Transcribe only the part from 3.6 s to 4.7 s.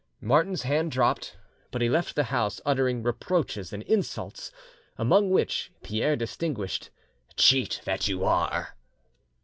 and insults,